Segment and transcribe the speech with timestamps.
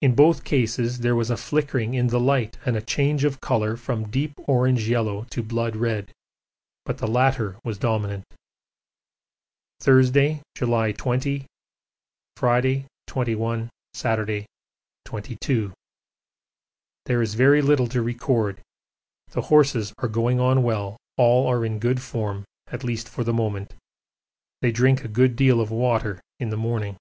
[0.00, 3.76] In both cases there was a flickering in the light and a change of colour
[3.76, 6.12] from deep orange yellow to blood red,
[6.84, 8.22] but the latter was dominant.
[9.80, 11.46] Thursday, July 20,
[12.36, 14.46] Friday 21, Saturday
[15.04, 15.72] 22.
[17.06, 18.60] There is very little to record
[19.32, 23.34] the horses are going on well, all are in good form, at least for the
[23.34, 23.74] moment.
[24.62, 26.98] They drink a good deal of water in the morning.